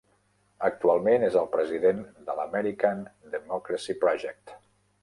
[0.69, 2.01] Actualment és el president
[2.31, 3.07] de l'American
[3.37, 4.61] Democracy Project.